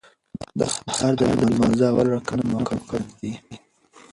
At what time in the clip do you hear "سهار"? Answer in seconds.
0.97-1.13